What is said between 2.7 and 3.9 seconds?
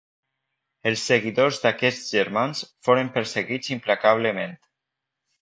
foren perseguits